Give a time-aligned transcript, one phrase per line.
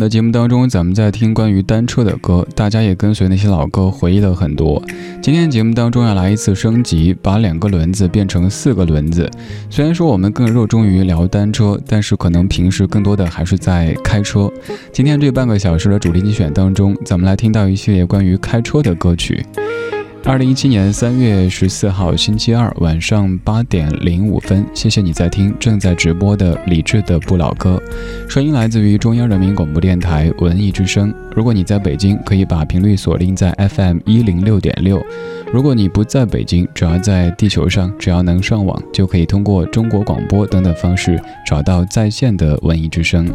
[0.00, 4.82] 的节目当中，咱们在听关于单车的歌，大家也跟随那些老歌回忆了很多。
[5.20, 9.30] 今天节目当中要来一次升级，把两个轮子变成四个轮子。
[9.68, 14.50] 虽然说我们更热衷于聊单车，但是可能平时更多的还是在开车。
[14.90, 19.44] 今天这半个小时的主题精选当中，咱们来听到一系列关于开车的歌曲。
[20.22, 27.82] 二零一七年三月十四号星期二晚上八点零五分，谢谢你在听正在直播的李志的不老歌，
[28.28, 31.12] 声音来自于中央人民广播电台文艺之声。
[31.34, 34.98] 如果你在北京，可以把频率锁定在 FM 一零六点六；
[35.52, 43.26] 如果你不在北京，只要在地球上，只要能上网，就可以通过中国广播等等方式找到在线的文艺之声。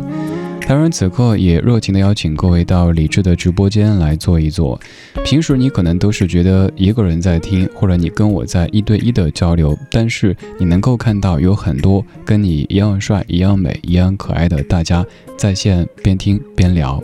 [0.67, 4.79] 当然，此刻也热情的邀请各位到李智的直播间来坐一坐。
[5.23, 15.05] 平时你可能都是觉得一个人在听，或者你跟我在一对一的交流，但是你能够看到有很多跟你一样帅、一样美、一样可爱的大家
[15.37, 17.01] 在线边听边聊。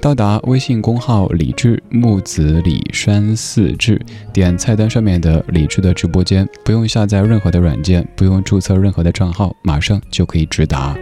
[0.00, 3.98] 到达微信公号李智木子李山四智，
[4.34, 10.94] 点菜单上面的李智的直播间，不用下载任何的软件，不用注册任何的账号，马上就可以直达。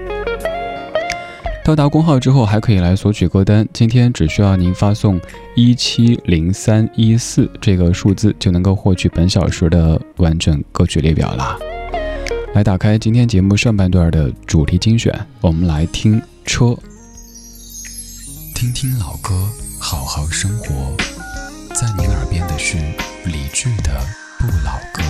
[1.64, 3.66] 到达公号之后，还可以来索取歌单。
[3.72, 5.20] 今天只需要您发送
[5.54, 11.56] 一七零三一四这个数字，就能够获取本小时的完整歌曲列表啦。
[12.52, 16.76] 来打开今天节目上半段的主题精选，我们来听车，
[18.56, 20.96] 听听老歌，好好生活。
[21.74, 22.76] 在您耳边的是
[23.24, 24.04] 理智的
[24.38, 25.02] 不老歌。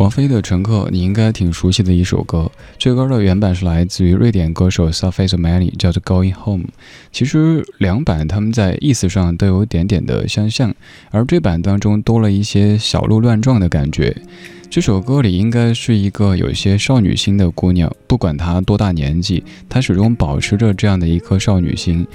[0.00, 2.50] 王菲的《乘客》，你应该挺熟悉的一首歌。
[2.78, 6.64] 这歌的原版是来自于瑞典歌手 Surface Many，叫做《Going Home》。
[7.12, 10.74] 其实两版他们在意思上都有点点的相像，
[11.10, 14.16] 而这版当中多了一些小鹿乱撞的感觉。
[14.70, 22.06] 这首歌里应该是一个有些少女心的姑娘，不管她多大年纪，她始终保持着这样的一颗少女心。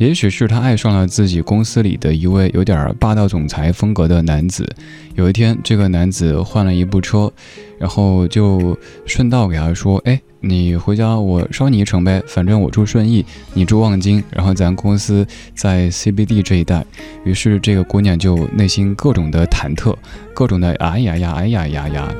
[0.00, 4.66] 也许是她爱上了自己公司里的一位有点霸道总裁风格的男子。
[5.14, 7.30] 有一天，这个男子换了一部车，
[7.78, 8.74] 然后就
[9.04, 12.22] 顺道给她说：“哎。”你回家，我捎你一程呗。
[12.26, 16.84] 反正我住顺义，你住望京，然后咱公司在 CBD 这一带。
[17.24, 19.94] 于是这个姑娘就内心各种的忐忑，
[20.32, 22.12] 各种的哎呀呀，哎呀呀呀。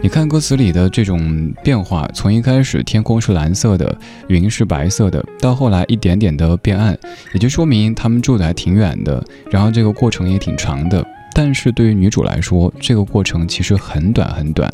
[0.00, 3.98] 你看歌词里的这种变化，从一开始天空是蓝色的，
[4.28, 6.96] 云是白色的，到后来一点点的变暗，
[7.32, 11.04] 也就说明他们住的还挺远的，然后这个过程也挺长的。
[11.38, 14.72] 但是对于女主来说，这个过程其实很短很短，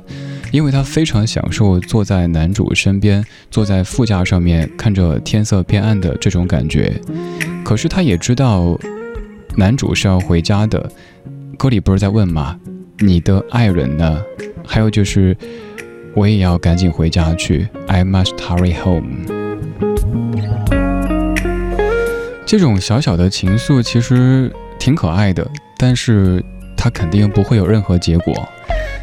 [0.52, 6.94] 因为她非常享受坐在男主身边，坐在副驾上面看着天色变暗的这种感觉。
[7.64, 8.78] 可是她也知道，
[9.56, 10.88] 男主是要回家的。
[11.58, 12.56] 歌里不是在问吗？
[13.00, 14.22] 你的爱人呢？
[14.64, 15.36] 还有就是，
[16.14, 17.66] 我也要赶紧回家去。
[17.88, 19.41] I must hurry home。
[22.52, 26.44] 这种小小的情愫其实挺可爱的，但是。
[26.74, 28.34] 它肯定不会有任何结果。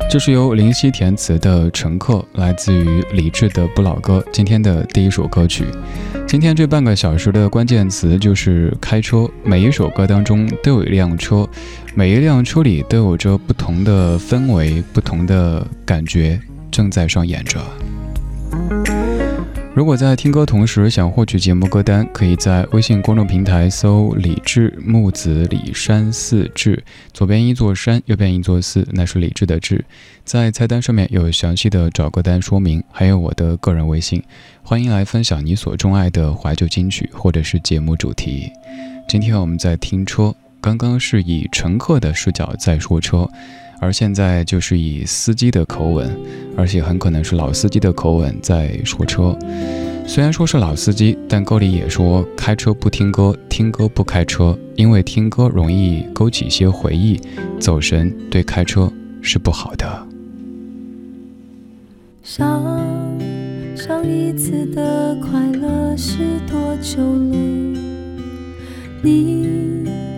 [0.09, 4.19] 这是由林夕填词的《乘客》，来自于李志的《不老歌》。
[4.33, 5.63] 今天的第一首歌曲，
[6.27, 9.25] 今天这半个小时的关键词就是开车。
[9.45, 11.47] 每一首歌当中都有一辆车，
[11.95, 16.37] 每一辆车里都有着不同的氛围、不同的感觉
[16.69, 17.61] 正在上演着。
[19.79, 29.85] 如果在听歌同时想获取节目歌单，可以在微信公众平台搜“李志木子李山寺志”，左边一座山，右边一座寺，那是李志的志。
[30.25, 34.21] 在菜单上面有详细的找歌单说明，还有我的个人微信，
[34.63, 38.51] 欢迎来分享你所钟爱的怀旧金曲或者是节目主题。
[39.07, 43.25] 今天我们在听车，刚刚是以乘客的视角在说车。
[43.79, 46.09] 而现在就是以司机的口吻，
[46.57, 49.37] 而且很可能是老司机的口吻在说车。
[50.05, 57.21] 虽然说是老司机，但歌里也说开车不听歌，听歌不开车，因为听歌容易勾起一些回忆，
[57.59, 60.07] 走神对开车是不好的。
[62.23, 62.63] 上
[63.75, 66.17] 上一次的快乐是
[66.47, 67.37] 多久了？
[69.01, 70.08] 你。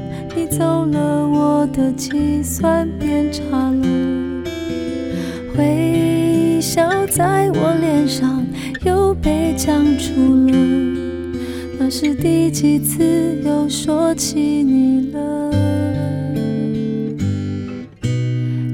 [0.52, 3.42] 走了，我的计算变差
[3.72, 3.88] 了。
[5.58, 8.46] 微笑在我脸上
[8.84, 10.54] 又被讲出了。
[11.80, 15.52] 那是第几次又说起你了？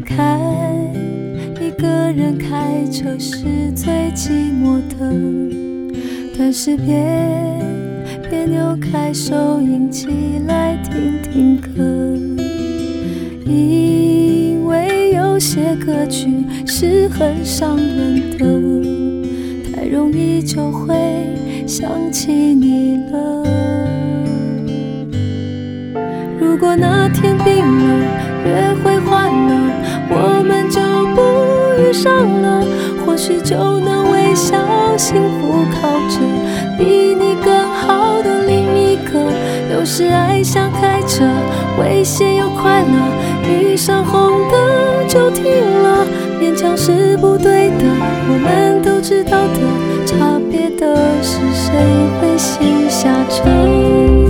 [0.03, 0.39] 开
[1.61, 7.05] 一个人开车是最寂寞的，但是别。
[8.29, 10.07] 别扭开收音机
[10.47, 11.56] 来听听
[15.87, 16.27] 歌曲
[16.65, 20.93] 是很伤人的，太容易就会
[21.65, 23.45] 想起你了。
[26.37, 28.05] 如果那天冰了，
[28.45, 29.71] 约会换了，
[30.09, 30.81] 我们就
[31.15, 31.21] 不
[31.81, 32.65] 遇上了，
[33.05, 34.57] 或许就能微笑，
[34.97, 36.19] 幸福靠着
[36.77, 37.65] 比你更。
[37.87, 39.31] 好的另一个，
[39.71, 41.23] 有时爱像开车，
[41.79, 42.93] 危险又快乐，
[43.47, 45.45] 一上红灯就停
[45.83, 46.05] 了，
[46.41, 47.85] 勉强是不对的，
[48.29, 51.73] 我们都知道的，差别的是谁
[52.19, 54.26] 会先下车。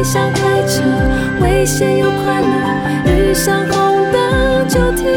[0.00, 0.80] 爱像开车，
[1.42, 5.12] 危险又快乐，遇上红灯就停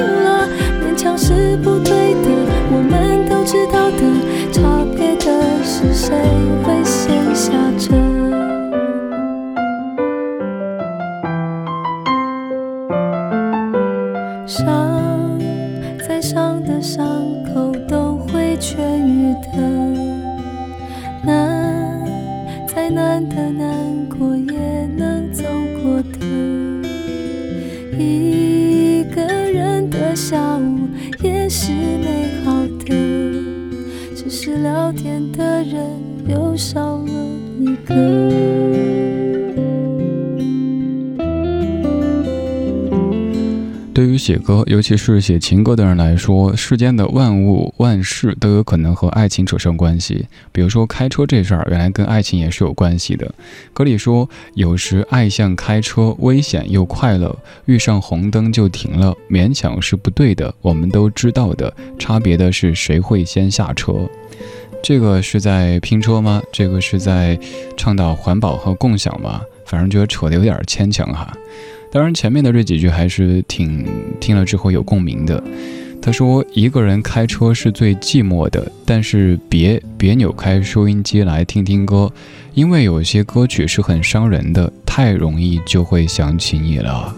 [44.67, 50.27] 尤其是写情歌的人来说，世间的万物万事都有可能和爱情扯上关系。
[50.51, 53.33] 比如说开车这事儿，原来跟爱情也是有关系的。
[53.73, 61.73] 歌里说，有时爱像开车，危险又快乐，遇上红灯就停了，勉强是不对的，我们都知道的。
[61.97, 63.93] 差别的是谁会先下车。
[64.83, 66.41] 这个是在拼车吗？
[66.51, 67.39] 这个是在
[67.77, 69.41] 倡导环保和共享吗？
[69.65, 71.33] 反正觉得扯得有点牵强哈。
[71.93, 73.85] 当然，前面的这几句还是挺
[74.19, 75.43] 听了之后有共鸣的。
[76.01, 82.11] 他说：“一个人开车是最寂寞的，但是别别扭开收音机来听听歌，
[82.55, 87.15] 因为有些歌曲是很伤人的，太容易就会想起你了。”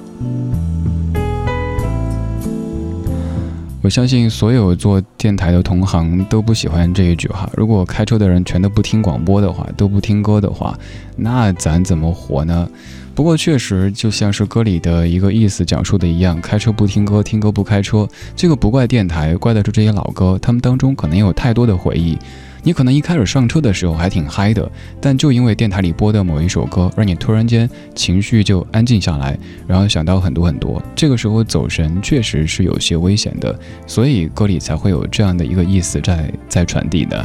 [3.82, 7.50] 我相信所有做电台的同行都不喜欢这一句哈。
[7.56, 10.78] 如果开车的人全都不听广播的话，都不听歌的话，
[11.16, 12.68] 那咱怎么活呢？
[13.16, 18.06] 不过确实，就像是歌里的一个意思讲述的一样，开车不听歌，听歌不开车。
[18.36, 22.18] 这个不怪电台，怪的是这些老歌，他们当中可能有太多的回忆。
[22.62, 24.70] 你可能一开始上车的时候还挺嗨的，
[25.00, 30.84] 但就因为电台里播的某一首歌，让你突然间情绪就安静下来，然后想到很多很多。
[30.94, 33.58] 这个时候走神确实是有些危险的，
[33.88, 37.24] 所以歌里才会有这样的一个意思在在传递的。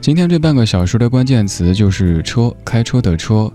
[0.00, 3.52] 今天这半个小时的关键词就是车，开车的车。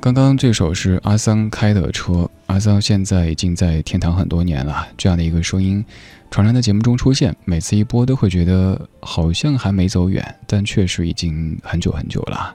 [0.00, 4.88] 刚刚这首是阿桑开的车，阿桑现在已经在天堂很多年了。
[4.96, 5.84] 这样的一个声音，
[6.30, 12.54] 常常在节目中出现，每次一播都会觉得好像还没走远，但确实已经很久很久了。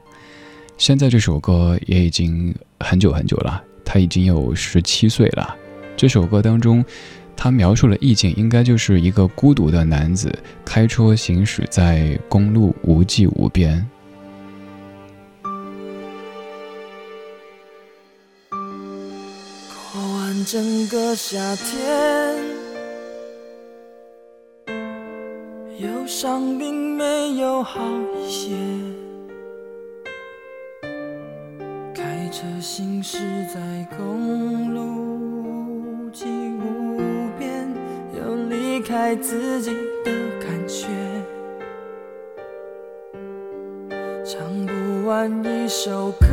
[0.80, 5.56] 现在这首歌也已经很久很久了，他已经有十七岁了。
[5.96, 6.84] 这首歌当中。
[7.42, 10.30] 他描述了意境，应该就是一个孤独的男子
[10.66, 13.90] 开车行驶在公路无际无边。
[18.52, 22.36] 过完整个夏天，
[25.80, 27.80] 忧伤并没有好
[28.18, 28.50] 一些。
[31.96, 36.79] 开车行驶在公路无际无。
[38.80, 39.72] 离开自己
[40.06, 40.88] 的感觉，
[44.24, 46.28] 唱不完一首歌，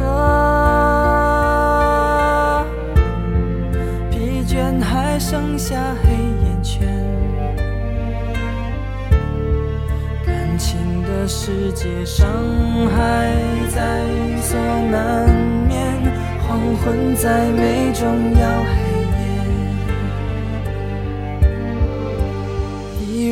[4.12, 5.74] 疲倦还剩下
[6.04, 6.12] 黑
[6.44, 6.86] 眼圈，
[10.24, 12.28] 感情的世界伤
[12.94, 13.28] 害
[13.74, 14.04] 在
[14.40, 14.56] 所
[14.88, 15.28] 难
[15.66, 16.00] 免，
[16.46, 18.06] 黄昏再美终
[18.40, 18.46] 要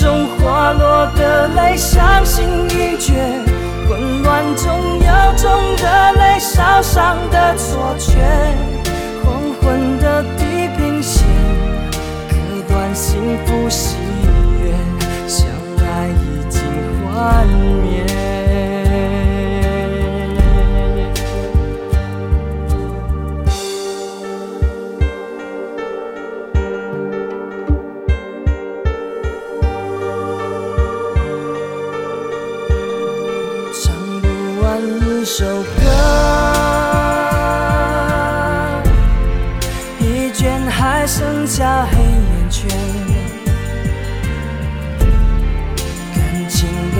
[0.00, 3.12] 中滑落的泪，伤心欲绝；
[3.86, 5.84] 混乱中有种热
[6.18, 8.16] 泪烧伤的错觉。
[9.22, 11.22] 黄昏的地平线，
[12.30, 12.34] 割
[12.66, 13.96] 断幸福喜
[14.64, 14.72] 悦，
[15.28, 15.46] 相
[15.84, 16.62] 爱已经
[17.04, 17.46] 幻
[17.82, 18.09] 灭。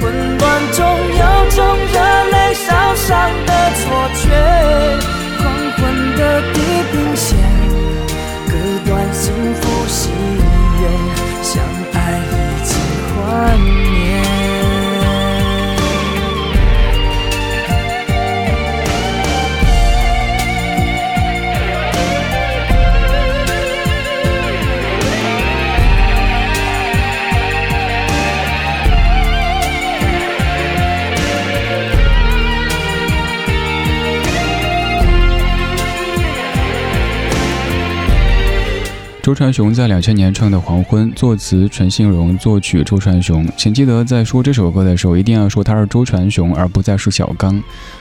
[0.00, 1.58] 混乱中有种
[1.92, 1.96] 热
[2.30, 4.24] 泪烧伤的错觉，
[5.38, 5.44] 黄
[5.76, 6.20] 昏的
[6.52, 6.56] 地
[6.92, 7.45] 平线。
[39.26, 43.44] 周传雄在两千年唱的《黄昏》，作词陈信荣，作曲周传雄。
[43.56, 47.60] 请记得在说这首歌的时候，一定要说他是周传雄，而不再是小刚。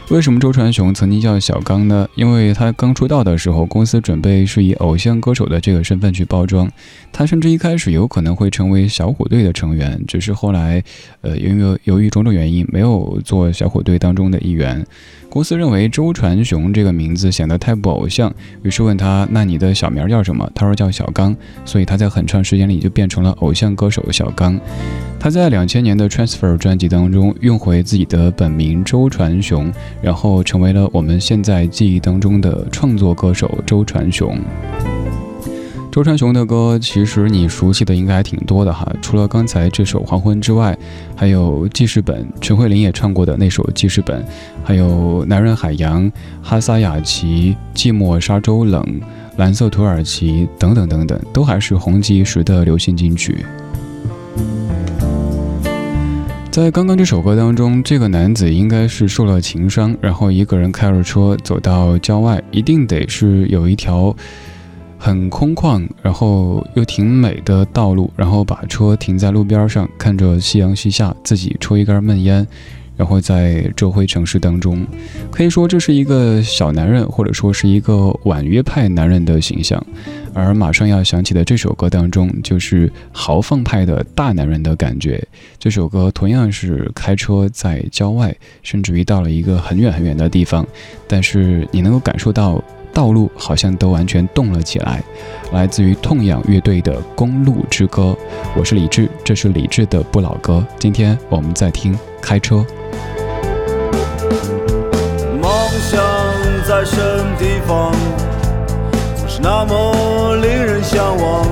[0.09, 2.07] 为什么周传雄曾经叫小刚呢？
[2.13, 6.71] 因为他刚出道的时候，公司准备是以偶像歌手的这个身份去包装，
[7.11, 10.83] 他甚至一开始有可能会成为小虎队的成员，只是后来，
[11.21, 14.85] 呃，因为由于种种原因，没有做小虎队当中的一员。
[15.35, 24.57] 公司认为周传雄这个名字显得太不偶像，于是问他：“那你的小名叫什么？”他说叫小刚，所以他在很长时间里就变成了偶像歌手小刚。
[25.19, 29.69] 他在两千年的《Transfer》专辑当中用回自己的本名周传雄，
[30.01, 34.39] 然后成为了我们现在记忆当中的创作歌手周传雄。
[35.95, 38.85] 周传雄的歌，其实你熟悉的应该还挺多的哈。
[39.01, 40.77] 除了刚才这首《黄昏》之外，
[41.15, 44.21] 还有记事本，陈慧琳也唱过的那首《记事本》，
[44.61, 46.03] 还有《男人海洋》、
[46.43, 48.83] 哈萨雅琪、寂寞沙洲冷、
[49.37, 53.45] 蓝色土耳其等等等等，都还是红极一时的流行金曲。
[56.51, 64.13] 在刚刚这首歌当中，这个男子应该是受了情伤，然后一个人开着车走到郊外，一定得是有一条。
[64.97, 72.47] 很空旷，然后又挺美的道路，然后把车停在路边上，看着夕阳西下，自己抽一根闷烟，
[72.97, 74.85] 然后在周辉城市当中，
[75.29, 79.83] 可以说这是一个小男人，或者说是一个婉约派男人的形象。
[80.33, 85.25] 而马上要响起的这首歌当中，就是豪放派的大男人的感觉。
[85.57, 90.65] 这首歌同样是开车在郊外，甚至于到了一个很远很远的地方，
[91.07, 92.61] 但是你能够感受到。
[92.95, 95.03] 道路好像都完全动了起来，
[95.51, 98.15] 来自于痛仰乐队的《公路之歌》。
[98.55, 100.65] 我是李志，这是李志的不老歌。
[100.79, 102.65] 今天我们在听开车。
[105.41, 106.01] 梦想
[106.65, 107.91] 在什么地方，
[109.17, 111.45] 总是那么令人向往。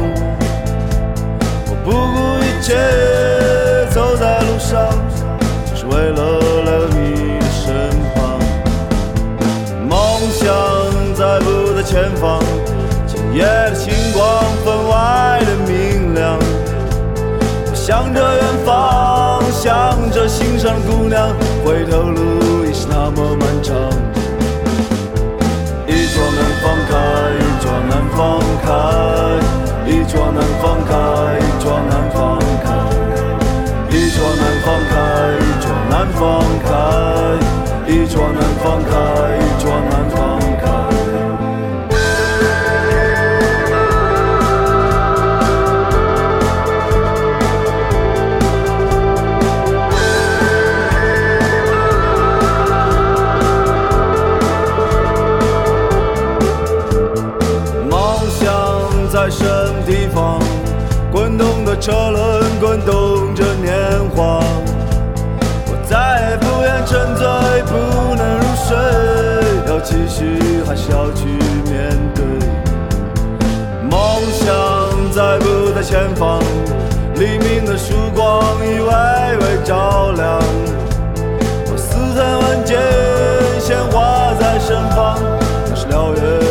[1.67, 2.73] 我不顾一切
[37.93, 38.89] 一桌难放开，
[39.37, 39.69] 一桌
[69.83, 71.25] 继续还是要去
[71.69, 72.23] 面对。
[73.89, 73.99] 梦
[74.31, 76.41] 想在不在前方？
[77.15, 78.87] 黎明的曙光已微
[79.37, 80.39] 微照亮。
[81.69, 82.77] 我四海万界，
[83.59, 85.19] 鲜花在身旁，
[85.69, 86.42] 那是燎原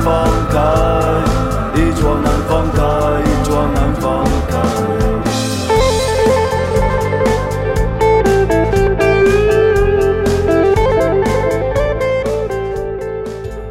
[0.00, 0.58] 放开，
[1.74, 2.82] 一桩难放开，
[3.22, 4.58] 一桩难放开。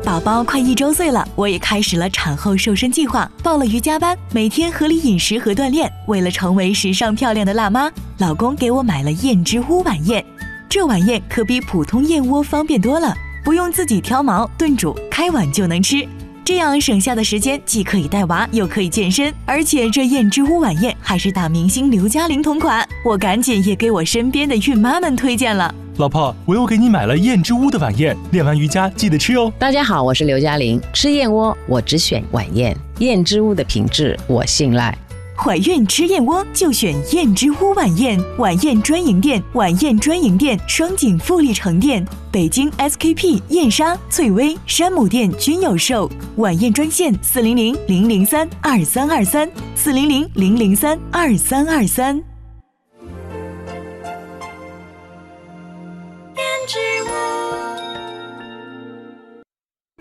[0.03, 5.91] 宝宝快一周岁了，我也开始了产后瘦身计划，报了瑜伽班，每天合理饮食和锻炼。
[6.07, 10.25] 为了成为时尚漂亮的辣妈，老公给我买了燕之屋晚宴。
[10.69, 13.13] 这晚宴可比普通燕窝方便多了，
[13.43, 16.07] 不用自己挑毛、炖煮，开碗就能吃。
[16.47, 25.75] 这样省下的时间既可以带娃，又可以健身，而且这燕之屋晚宴还是大明星刘嘉玲同款，我赶紧也给我身边的孕妈们推荐了。
[25.97, 29.51] 老婆，我又给你买了燕之屋的晚宴，练完瑜伽记得吃哦。
[29.59, 30.79] 大家好，我是刘嘉玲。
[30.93, 34.97] 吃燕窝我只选晚宴，燕之屋的品质我信赖。
[35.39, 46.09] 怀孕吃燕窝就选燕之屋晚宴，晚宴专营店，晚宴专营店，双井富力城店、北京 SKP、燕莎、翠微、山姆店均有售。
[46.37, 52.21] 晚宴专线：四零零零零三二三二三，四零零零零三二三二三。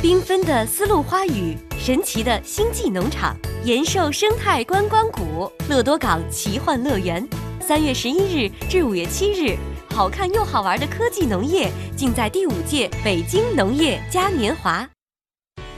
[0.07, 7.29] 缤纷的丝路花语，神奇的星际农场，延寿生态观光谷，乐多港奇幻乐园。
[7.61, 9.57] 三月十一日至五月七日，
[9.91, 14.89] 好看又好玩的科技农业尽在第五届北京农业嘉年华。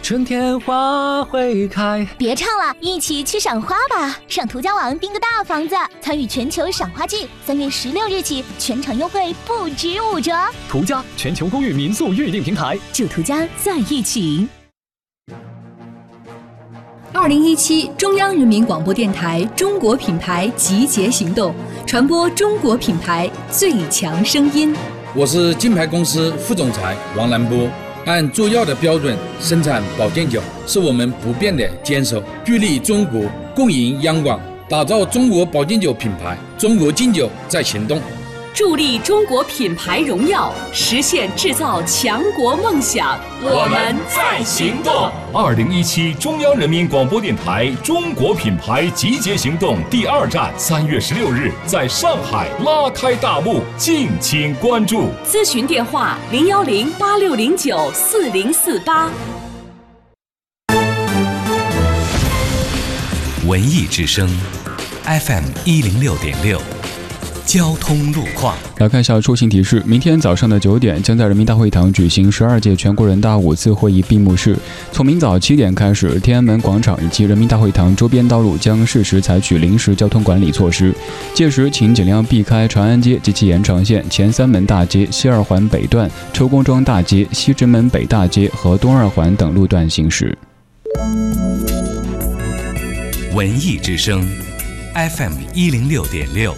[0.09, 4.19] 春天花会开，别唱了，一起去赏花吧！
[4.27, 10.33] 上途家网订个大房子，参与全球赏花季，三月十六日起全场优惠不止五折。
[10.67, 14.49] 途家全球公寓民宿预订平台，祝途家在一起。
[17.13, 21.55] 二零一七中央人民广播电台中国品牌集结行动，
[21.87, 24.75] 传播中国品牌最强声音。
[25.15, 27.69] 我是金牌公司副总裁王兰波。
[28.09, 32.23] 按做药的标准生产保健酒，是我们不变的坚守。
[32.43, 33.21] 聚力中国，
[33.55, 36.35] 共赢央广，打造中国保健酒品牌。
[36.57, 38.01] 中国劲酒在行动，
[38.59, 43.17] 助力中国品牌荣耀，实现制造强国梦想。
[43.41, 45.13] 我们在行动。
[45.33, 55.11] 二零一七中央人民广播电台中国品牌集结行动第二站，三月十六日在上海拉开大幕，敬请关注。
[55.25, 59.09] 咨询电话：零幺零八六零九四零四八。
[63.47, 64.29] 文艺之声
[65.05, 66.61] ，FM 一零六点六。
[67.49, 69.83] 交通路况，来看一下出行提示。
[69.87, 74.55] 明天早上的九点，将在人民大会堂举行十二届全国人大五次会议闭幕式。
[74.93, 80.95] 从明早七点开始，天安门广场以及人民大会堂周边道路将适时采取临时交通管理措施，
[81.33, 90.37] 届时请尽量避开长安街及其延长线、前三门大街、西二环北段、车公庄大街、西直门北大街和东二环等路段行驶。
[93.35, 94.23] 文艺之声
[94.95, 96.55] ，FM 一零六点六。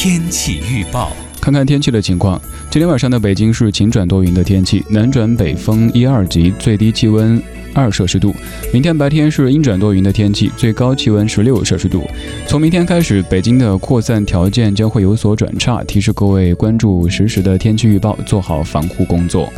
[0.00, 2.40] 天气预报，看看天气的情况。
[2.70, 7.42] 今天晚上的北京是晴转多云的天气，南转北风一二级，最低气温
[7.74, 8.32] 二摄氏度。
[8.72, 12.08] 明天白天是阴转多云的天气，最高气温十六摄氏度。
[12.46, 19.52] 从明天开始，北京的扩散条件将会有所转差，提示各位关注实时的天气预报，做好防护工作。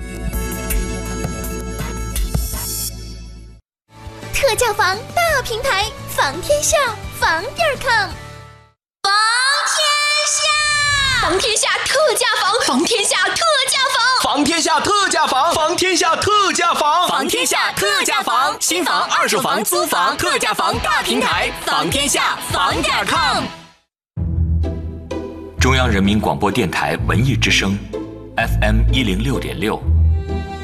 [4.33, 6.79] 特价房大平台，房天下，
[7.19, 8.30] 房点儿 com。
[11.21, 20.75] 房天下特价房，房天下特价房，房天下特价房，房天下特价房，房天下特价房，新房、二手房、租房，特价房。
[20.79, 23.45] 大平台，房天下房点 com。
[25.61, 27.79] 中央人民广播电台文艺之声
[28.37, 29.79] ，FM 一零六点六，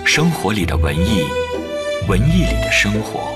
[0.06, 1.26] 生活里的文艺，
[2.08, 3.35] 文艺里的生活。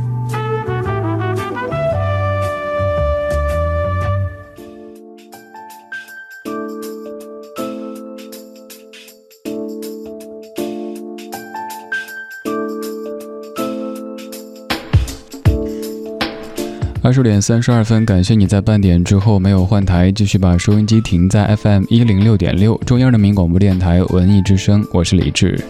[17.11, 25.61] 二十点三十二分，感谢你在半点之后没有换台，继续把收音机停在 FM 一零六点六，中央人民广播电台文艺之声，我是李志。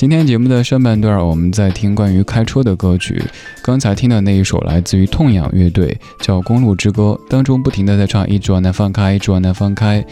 [0.00, 3.22] 今天节目的上半段，我们在听关于开车的歌曲。
[3.62, 10.02] 刚才听的那一首来自于痛仰乐队，叫《公路之歌》，当中不停的在唱“一直往南放开，一直往南放开”。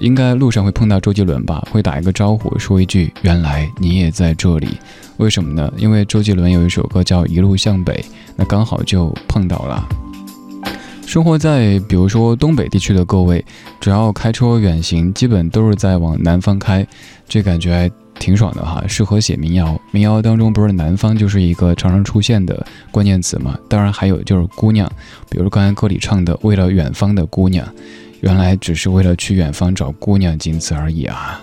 [0.00, 1.64] 应该路上会碰到周杰伦吧？
[1.70, 4.66] 会打一个招呼，说一句“原来你也在这里”。
[5.18, 5.72] 为什么呢？
[5.76, 8.04] 因为周杰伦有一首歌叫《一路向北》。
[8.34, 9.88] 那刚好就碰到了。
[11.06, 13.44] 生活在比如说东北地区的各位，
[13.78, 16.84] 只要开车远行，基本都是在往南方开，
[17.28, 19.80] 这感觉还挺爽的哈，适合写民谣。
[19.90, 23.58] 民谣当中不是南方就是一个常常出现的关键词嘛？
[23.68, 24.90] 当然还有就是姑娘，
[25.30, 27.66] 比如刚才歌里唱的“为了远方的姑娘”，
[28.20, 31.40] 原来只是为了去远方找姑娘，仅此而已啊。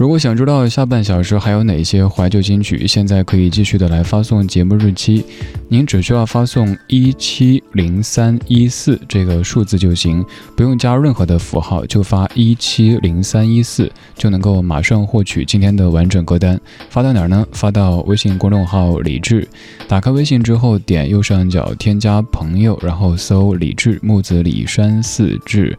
[0.00, 5.22] 如果想知道下半小时还有哪些怀旧金曲，现在可以继续的来发送节目日期。
[5.68, 10.24] 您只需要发送一七零三一四这个数字就行，
[10.56, 16.58] 不用加任何的符号，就发一七零三一四就能够马上获取今天的完整歌单。
[16.88, 17.46] 发到哪儿呢？
[17.52, 19.46] 发到微信公众号李志。
[19.86, 25.76] 打开微信之后，点右上角添加朋友，然后搜李志木子李山四志。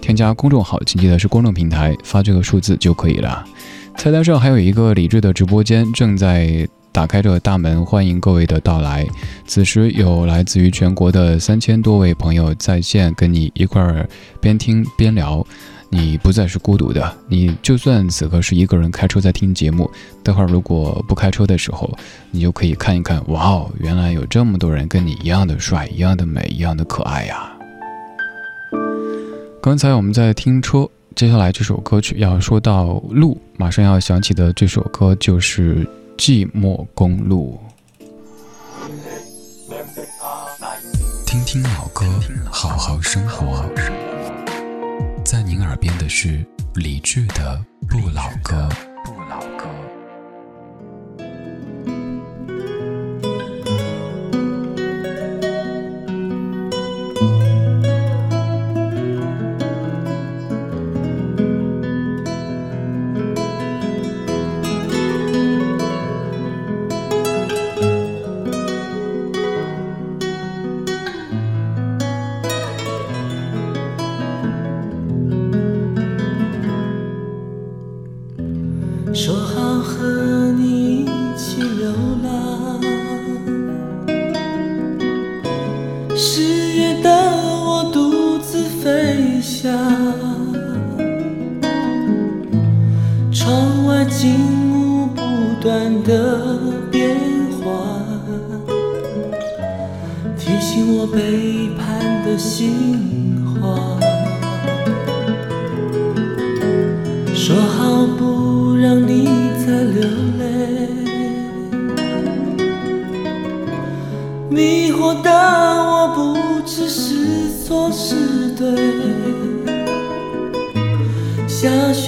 [0.00, 3.44] 添加公众号，请记得是公众平台，发这个数字就可以了。
[3.98, 9.04] 菜单上还有一个理智的直播间正在打开着大门，欢迎各位的到来。
[9.44, 14.08] 此时有来自于全国的三千多位朋友在线跟你一块儿
[14.40, 15.44] 边听边聊，
[15.90, 17.12] 你不再是孤独的。
[17.26, 19.90] 你就算此刻是一个人开车在听节目，
[20.22, 21.92] 待会儿如果不开车的时候，
[22.30, 27.52] 你就可以看一看，哇哦，原来有这么多人跟你一样的帅，一样的美，一样的可爱呀。
[29.60, 35.84] 刚才我们在听车，接下来这首歌曲要说到路，马上要响起的这首歌就是
[36.16, 37.60] 《寂寞公路》。
[41.26, 42.06] 听听老歌，
[42.50, 43.64] 好好生活。
[45.24, 46.44] 在您耳边的是
[46.74, 48.68] 李志的不老歌。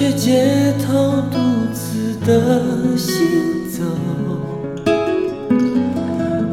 [0.01, 1.37] 在街头独
[1.71, 3.83] 自的行走，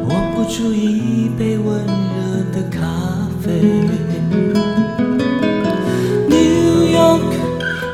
[0.03, 2.77] 握不住一杯温热的咖
[3.41, 3.59] 啡。
[6.27, 7.33] New York,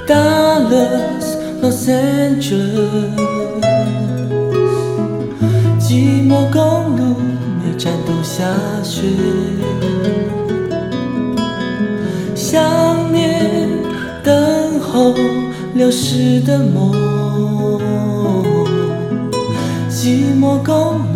[0.05, 3.15] Dallas, Los Angeles，
[5.79, 7.15] 寂寞公路
[7.63, 8.43] 每站都下
[8.83, 9.03] 雪，
[12.35, 13.69] 想念，
[14.21, 15.15] 等候。
[15.75, 16.93] 流逝的梦。
[19.89, 21.14] 寂寞公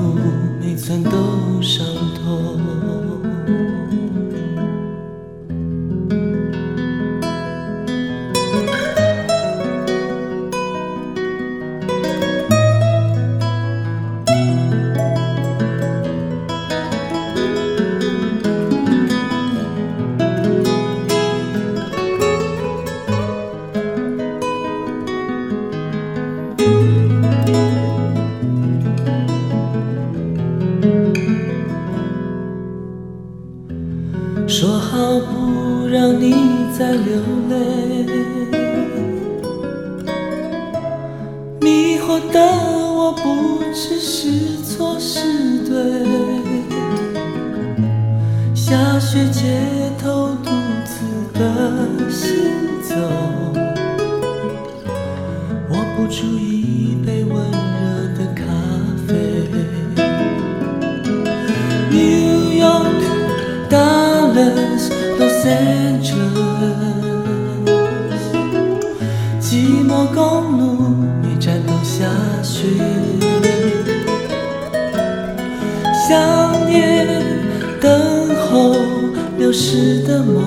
[69.40, 70.64] 寂寞公路
[71.22, 72.06] 每站都下
[72.44, 72.68] 雪，
[76.08, 77.08] 想念
[77.82, 77.90] 等
[78.50, 78.76] 候
[79.38, 80.39] 流逝的梦，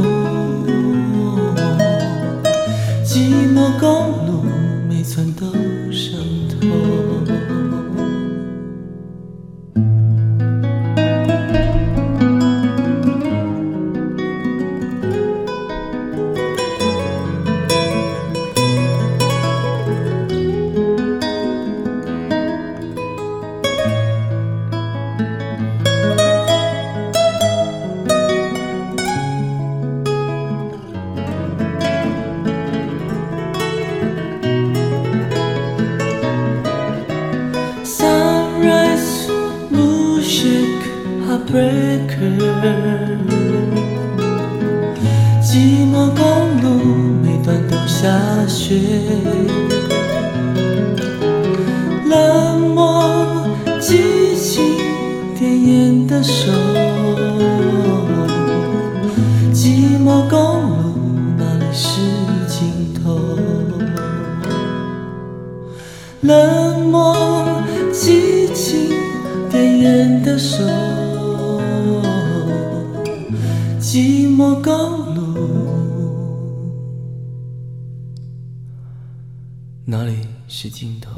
[79.85, 80.15] 哪里
[80.47, 81.11] 是尽头？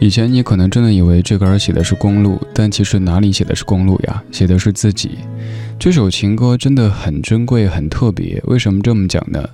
[0.00, 4.24] 以前你可能真的以为这歌儿写的是公路，但其实哪里写的是公路呀？
[4.32, 5.18] 写的是自己。
[5.78, 8.42] 这首情歌真的很珍贵、很特别。
[8.46, 9.46] 为什么这么讲呢？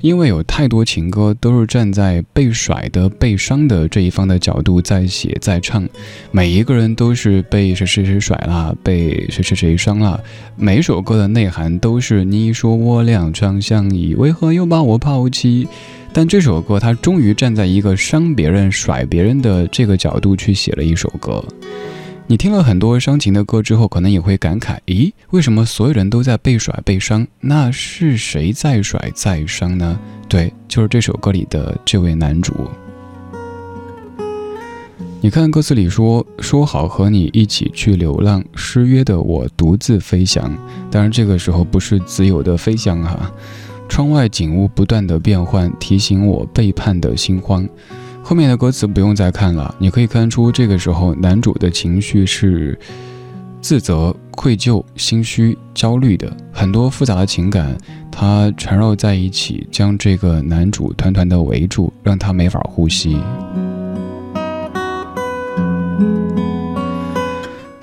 [0.00, 5.88] 因为有太多情歌都是站在被甩的、被伤的这一方的角度在写、在唱。
[6.30, 10.22] 每一个人都是被谁谁谁甩了，被谁谁谁伤了。
[10.56, 15.66] 每首歌的内涵都是你说我俩长相依，为何又把我抛弃？
[16.12, 21.44] 但这首歌，它终于站在一个伤别人、甩别人的这个角度去写了一首歌。
[22.28, 27.24] 你听了很多伤情的歌之后，可能也会感慨：咦，为什么所有人都在被甩、被伤？
[27.38, 29.96] 那是谁在甩、在伤呢？
[30.28, 32.52] 对，就是这首歌里的这位男主。
[35.20, 40.52] 你看歌词里说：“说好和你一起去流浪，失约的我独自飞翔。”
[40.90, 43.30] 当然，这个时候不是自由的飞翔哈。
[43.88, 47.68] 窗外景物不断的变换，提醒我背叛的心慌。
[48.28, 52.76] 后面的歌词不用再看了，你可以看出这个时候男主的情绪是
[53.60, 57.78] 自责、愧疚、心虚、焦虑的，很多复杂的情感，
[58.10, 63.16] 他缠绕在一起，将这个男主团团的围住，让他没法呼吸。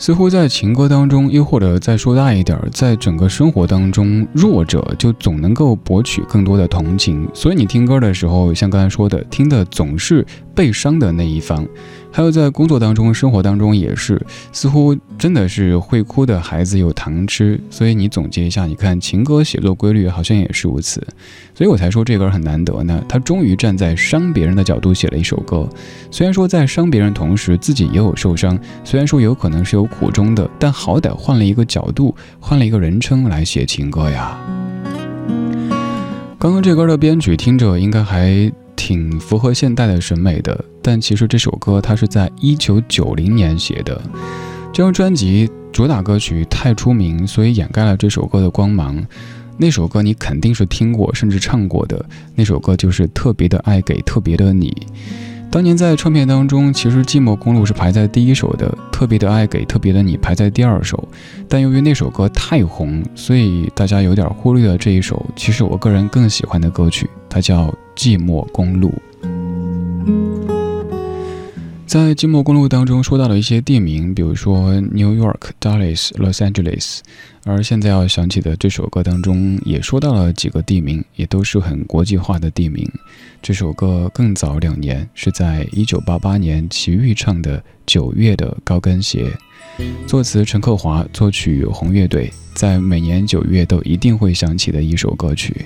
[0.03, 7.25] 似乎在情歌当中，又或者再说大一点，在整个生活当中，弱者就总能够博取更多的同情。
[7.33, 11.65] 所以你听歌的时候，像刚才说的，听的总是被伤的那一方。
[12.16, 17.59] 还有在工作当中、生活当中也是，似乎真的是会哭的孩子有糖吃。
[17.72, 21.05] 所以你总结一下，你看情歌写作规律好像也是如此。
[21.55, 23.03] 所以我才说这歌很难得呢。
[23.09, 25.68] 他终于站在伤别人的角度写了一首歌，
[26.11, 34.38] 虽然说在伤别人同时自己也有受伤，虽然说有可能是有苦衷的，但好歹换了一个角度，换了一个人称来写情歌呀。
[36.38, 44.01] 刚刚这歌的编曲听着应该还挺符合现代的审美的，但其实这首歌它是在一九九零年写的。
[44.71, 49.05] 这张专辑主打歌曲太出名，所以掩盖了这首歌的光芒。
[49.55, 52.03] 那首歌你肯定是听过，甚至唱过的。
[52.36, 54.69] 那首歌就是《特别的爱给特别的你》。
[55.51, 61.07] 当年在唱片当中，其实《寂寞公路》是排在第一首的，《特别的爱给特别的你》排在第二首。
[61.47, 65.24] 但由于那首歌太红，所以大家有点忽略了这一首。
[65.36, 67.65] 其实我个人更喜欢的歌曲，它叫
[67.95, 68.93] 《寂寞公路》。
[71.88, 76.99] 在《寂寞公路》当中说到了一些地名，比如说 New York、Dallas、Los Angeles，
[77.43, 82.88] 而现在要想起的这首歌当中也说到了几个地名，也都是很国际化的地名。
[83.41, 87.57] 这首歌更早两年，是在1988年齐豫唱的
[87.88, 89.25] 《九月的高跟鞋》。
[90.07, 95.65] 作词陈克华，作曲红乐队，在每年九月都一定会响起的一首歌曲。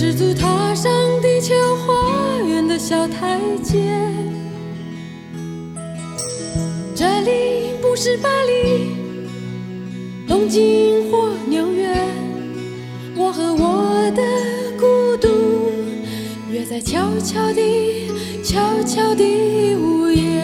[0.00, 0.90] 赤足踏上
[1.20, 3.76] 地球花园的小台阶，
[6.94, 8.96] 这里不是巴黎、
[10.26, 11.94] 东京或纽约，
[13.14, 14.22] 我和我的
[14.78, 15.28] 孤独
[16.50, 18.10] 约在悄悄地、
[18.42, 20.40] 悄悄地午夜，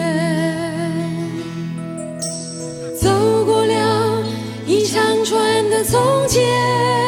[2.95, 3.09] 走
[3.43, 4.23] 过了
[4.67, 7.06] 一长串的从前。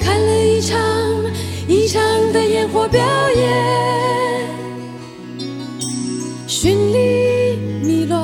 [0.00, 0.78] 看了一场
[1.68, 4.48] 一场的烟火表演，
[6.48, 8.18] 绚丽迷乱，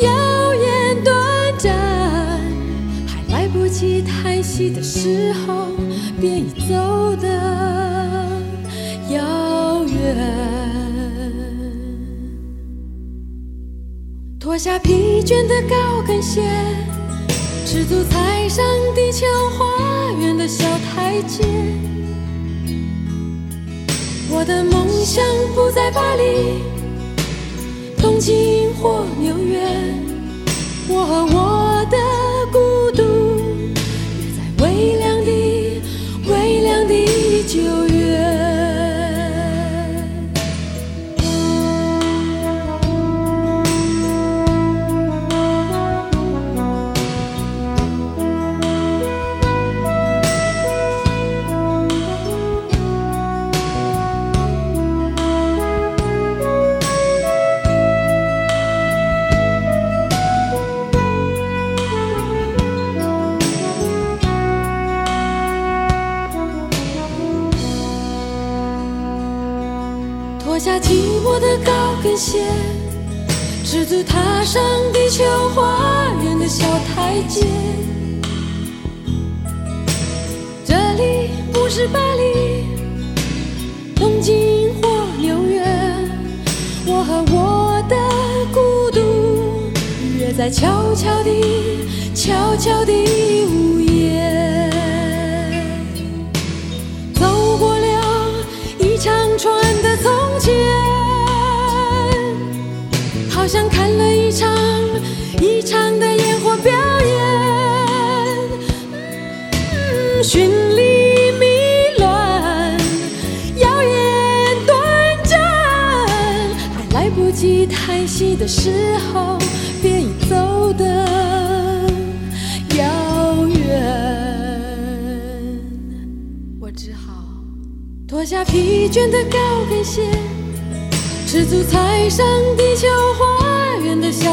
[0.00, 1.14] 耀眼短
[1.58, 1.76] 暂，
[3.06, 5.68] 还来不及叹息的时候，
[6.20, 7.28] 便已走得
[9.10, 10.16] 遥远。
[14.40, 16.42] 脱下疲倦的高跟鞋。
[17.70, 18.64] 赤足踩上
[18.94, 21.44] 地球花园的小台阶，
[24.30, 25.22] 我的梦想
[25.54, 26.62] 不在巴黎、
[28.00, 29.68] 东京或纽约，
[30.88, 31.98] 我和我的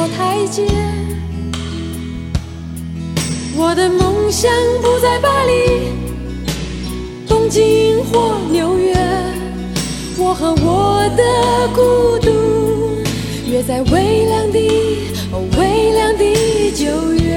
[0.10, 0.66] 台阶。
[3.58, 4.52] 我的梦想
[4.82, 5.94] 不在巴黎、
[7.28, 8.94] 东京或纽约，
[10.18, 11.24] 我和我的
[11.74, 12.32] 孤独
[13.50, 14.60] 约在微凉的、
[15.58, 16.24] 微凉的
[16.74, 17.32] 九月，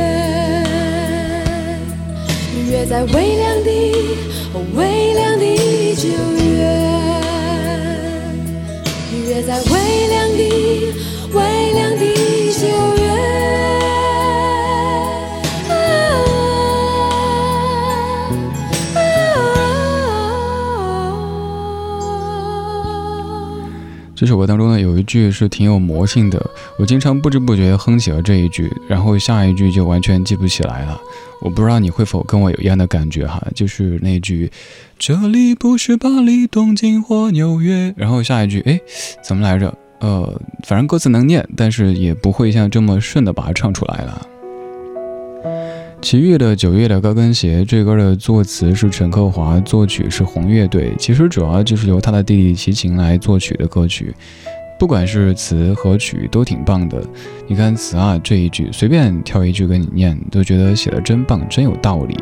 [2.69, 3.71] 约在微凉的、
[4.75, 5.45] 微凉的
[5.95, 6.59] 九月，
[9.29, 9.61] 约在
[24.19, 26.45] 这首歌当中呢，有一句是挺有魔性的，
[26.77, 31.01] 我经常不知不觉哼起了这一句，然后下一句就完全记不起来了。
[31.41, 34.51] 我不知道你会否跟我有一样的感觉哈，就是那句
[34.99, 38.81] “这里不是巴黎、东京或纽约”，然后下一句，哎，
[39.23, 39.73] 怎么来着？
[40.01, 44.27] 呃，反正歌词能念，但是也不会像这么顺的把它唱出来了。
[46.01, 50.95] 齐豫的《九月的高跟鞋》这歌的作词是陈克华，作曲是红乐队。
[50.97, 54.15] 其实主要就是由他的弟弟齐秦来作曲的歌曲，
[54.79, 57.03] 不管是词和曲都挺棒的。
[57.49, 62.17] 你看词啊，这一句随便挑一句跟你念，都觉得写的真棒，真有道理。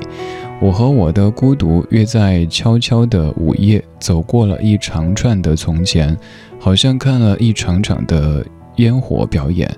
[0.59, 6.17] 我和我的孤独约在悄悄的午夜，走过了一长串的从前，
[6.59, 8.45] 好像看了一场场的
[8.77, 9.71] 烟火表演，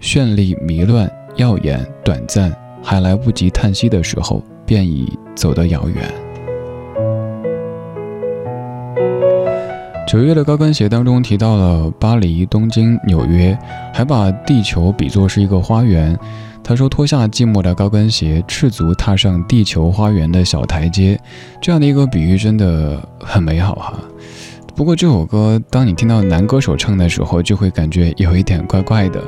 [0.00, 2.50] 绚丽迷乱、耀眼、短暂，
[2.84, 6.12] 还来不及叹息的时候，便已走得遥远。
[10.06, 13.58] 九月的高跟鞋当中提到了巴黎、东京、纽约，
[13.92, 16.16] 还把地球比作是一个花园。
[16.62, 21.18] 他说：“脱下寂寞的高跟鞋，赤足踏上地球花园的小台阶，
[21.60, 23.98] 这样的一个比喻真的很美好哈。
[24.74, 29.22] 不过这首歌，当你听到男歌手唱的时候，就会感觉有一点怪怪的。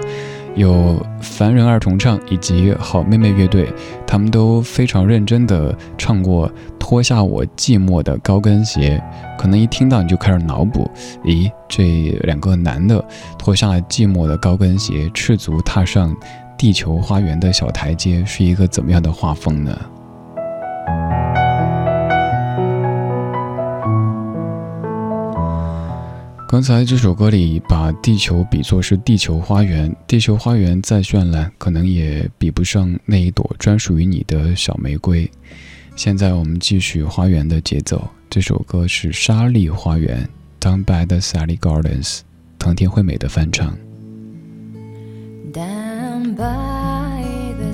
[0.57, 3.73] 有凡人二重唱以及好妹妹乐队，
[4.07, 6.49] 他们都非常认真地唱过
[6.79, 9.01] 《脱下我寂寞的高跟鞋》，
[9.41, 10.91] 可能一听到你就开始脑补：
[11.25, 13.05] 咦，这两个男的
[13.39, 16.13] 脱下了寂寞的高跟鞋，赤足踏上。”
[16.59, 19.79] 地球花园的小台阶是一个怎么样的画风呢？
[26.49, 35.29] 刚才这首歌里把地球比作是地球花园，地球花园再绚烂，可能也比不上那一朵专属于你的小玫瑰。
[35.97, 40.29] 现在我们继续花园的节奏，这首歌是《沙莉花园》
[40.65, 42.21] ，Down by the Sally Gardens，
[42.61, 43.77] 藤田惠美的翻唱。
[45.53, 47.73] Down by the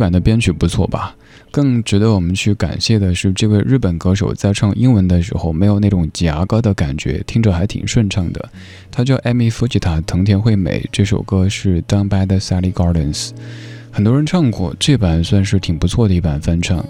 [0.00, 1.14] 版的编曲不错吧？
[1.52, 8.48] 更值得我们去感谢的是，这位日本歌手在唱英文的时候没有那种夹歌的感觉，听着还挺顺畅的。
[8.90, 10.88] 他叫 Amy Fujita，藤田惠美。
[10.92, 13.30] 这首歌是 Down by the Sally Gardens，
[13.90, 16.84] 很多人唱过，这版算是挺不错的一版翻唱。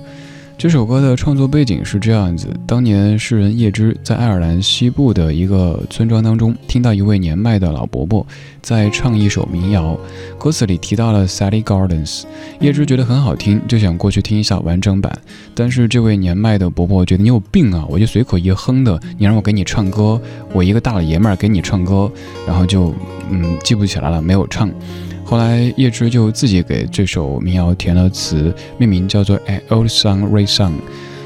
[0.60, 8.26] 这首歌的创作背景是这样子：当年诗人叶芝在爱尔兰西部的一个村庄当中，听到一位年迈的老伯伯
[8.60, 9.98] 在唱一首民谣，
[10.38, 12.24] 歌词里提到了 Sally Gardens，
[12.60, 15.10] 叶芝觉得很好听，就想过去听一下完整版。
[15.54, 20.20] 但是这位年迈的伯伯觉得你有病啊，我就随口一哼的，你让我给你唱歌，
[20.52, 22.12] 我一个大老爷们儿给你唱歌，
[22.46, 22.94] 然后就
[23.30, 24.70] 嗯记不起来了，没有唱。
[25.30, 30.70] 后来叶芝就自己给这首民谣填了词，命名叫做《An Old Song Re-Sung》。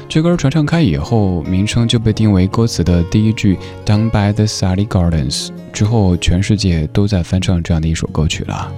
[0.07, 5.49] 这歌传唱开以后，名称就被定为歌词的第一句 “Down by the Sally Gardens”。
[5.73, 8.71] 之后，全世界都在翻唱这样的一首歌曲了。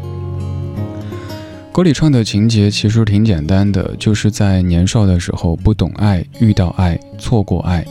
[1.73, 7.85] 歌里唱的情节其实挺简单的，就是在年少的时候不懂爱，遇到爱，错过爱。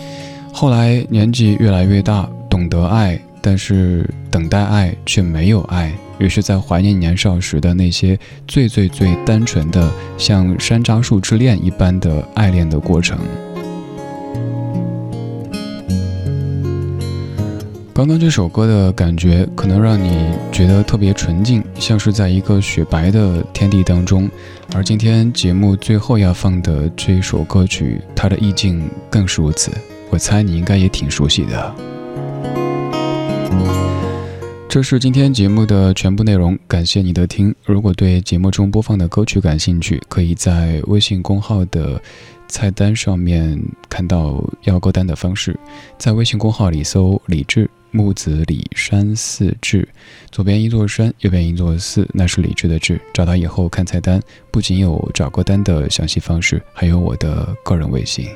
[0.55, 5.93] 后来年纪越来越大，懂得爱，但是等待爱却没有爱。
[6.19, 13.19] 于是，在怀念年少时的那些最最最单纯的，像山楂树之恋一般的爱恋的过程。
[17.93, 24.29] 刚刚这首歌的感觉，可能让你觉得特别纯净，像是在一个雪白的天地当中。
[24.75, 29.71] 而今天节目最后要放的这首歌曲，它的意境更是如此。
[30.11, 31.96] 我猜你应该也挺熟悉的。
[34.77, 37.55] 这是今天节目的全部内容，感谢你的听。
[37.65, 41.99] 如果对节目中播放的歌曲感兴趣，可以在微信公号的
[42.47, 43.59] 菜单上面
[43.89, 45.59] 看到要歌单的方式。
[45.97, 49.89] 在微信公号里搜“李志木子李山寺志”，
[50.31, 53.01] 左边一座山，右边一座寺，那是李志的志。
[53.15, 54.21] 找到以后看菜单，
[54.51, 58.29] 不仅有找歌单的详细方式，还有我的个人微信。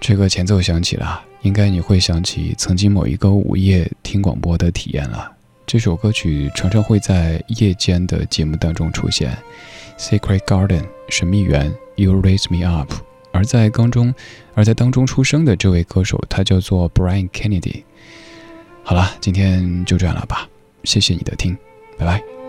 [0.00, 1.22] 这个前奏响起了。
[1.42, 5.30] 应该你会想起曾经某一个午夜听广播的体验了。
[5.66, 9.36] 这首歌曲常常会在夜间的节目当中出现，
[10.00, 12.92] 《Secret Garden》神秘园，《You Raise Me Up》。
[13.32, 14.14] 而在当中，
[14.54, 17.82] 而在当中出生的这位歌手，他叫做 Brian Kennedy。
[18.84, 20.46] 好了，今天就这样了吧，
[20.84, 21.56] 谢谢你的听，
[21.96, 22.41] 拜拜。